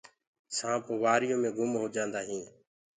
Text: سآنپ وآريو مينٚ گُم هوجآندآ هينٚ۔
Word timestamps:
سآنپ 0.57 0.85
وآريو 1.03 1.37
مينٚ 1.41 1.53
گُم 1.57 1.71
هوجآندآ 1.81 2.19
هينٚ۔ 2.27 2.49